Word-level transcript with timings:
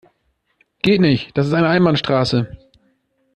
Geht 0.81 0.99
nicht, 0.99 1.37
das 1.37 1.45
ist 1.45 1.53
eine 1.53 1.67
Einbahnstraße. 1.69 2.49